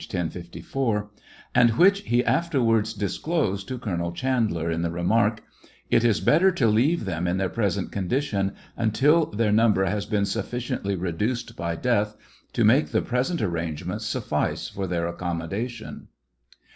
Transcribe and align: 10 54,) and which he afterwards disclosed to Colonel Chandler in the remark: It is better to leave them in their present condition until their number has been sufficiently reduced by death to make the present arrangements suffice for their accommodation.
10 0.09 0.31
54,) 0.31 1.11
and 1.53 1.69
which 1.77 1.99
he 2.07 2.25
afterwards 2.25 2.91
disclosed 2.95 3.67
to 3.67 3.77
Colonel 3.77 4.11
Chandler 4.11 4.71
in 4.71 4.81
the 4.81 4.89
remark: 4.89 5.43
It 5.91 6.03
is 6.03 6.19
better 6.19 6.49
to 6.53 6.65
leave 6.65 7.05
them 7.05 7.27
in 7.27 7.37
their 7.37 7.49
present 7.49 7.91
condition 7.91 8.53
until 8.75 9.27
their 9.27 9.51
number 9.51 9.85
has 9.85 10.07
been 10.07 10.25
sufficiently 10.25 10.95
reduced 10.95 11.55
by 11.55 11.75
death 11.75 12.17
to 12.53 12.65
make 12.65 12.87
the 12.87 13.03
present 13.03 13.43
arrangements 13.43 14.07
suffice 14.07 14.69
for 14.69 14.87
their 14.87 15.05
accommodation. 15.05 16.07